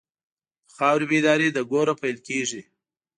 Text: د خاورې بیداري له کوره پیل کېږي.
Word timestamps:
د 0.67 0.69
خاورې 0.75 1.05
بیداري 1.11 1.49
له 1.57 1.61
کوره 1.71 1.93
پیل 2.01 2.17
کېږي. 2.27 2.61